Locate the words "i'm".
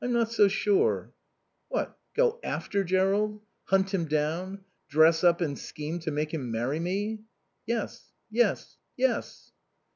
0.00-0.12